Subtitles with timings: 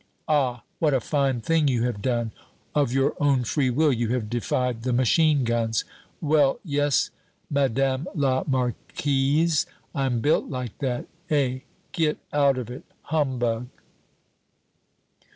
[0.27, 2.31] 'Ah, what a fine thing you have done;
[2.73, 5.85] of your own free will you have defied the machine guns!'
[6.21, 7.11] 'Well, yes,
[7.51, 11.59] madame la marquise, I'm built like that!' Eh,
[11.91, 13.67] get out of it, humbug!"